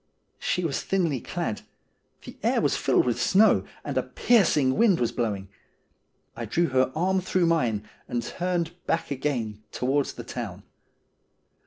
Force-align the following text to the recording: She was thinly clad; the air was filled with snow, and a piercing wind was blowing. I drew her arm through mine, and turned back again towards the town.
She 0.39 0.65
was 0.65 0.81
thinly 0.81 1.19
clad; 1.21 1.61
the 2.23 2.35
air 2.41 2.59
was 2.59 2.75
filled 2.75 3.05
with 3.05 3.21
snow, 3.21 3.65
and 3.83 3.95
a 3.99 4.01
piercing 4.01 4.75
wind 4.75 4.99
was 4.99 5.11
blowing. 5.11 5.47
I 6.35 6.45
drew 6.45 6.69
her 6.69 6.91
arm 6.95 7.21
through 7.21 7.45
mine, 7.45 7.87
and 8.07 8.23
turned 8.23 8.71
back 8.87 9.11
again 9.11 9.61
towards 9.71 10.13
the 10.13 10.23
town. 10.23 10.63